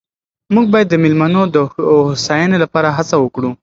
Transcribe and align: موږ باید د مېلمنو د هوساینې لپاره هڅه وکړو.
موږ 0.53 0.65
باید 0.73 0.87
د 0.89 0.95
مېلمنو 1.03 1.41
د 1.55 1.55
هوساینې 1.69 2.57
لپاره 2.63 2.89
هڅه 2.97 3.15
وکړو. 3.19 3.51